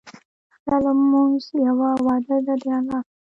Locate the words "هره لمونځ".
0.67-1.43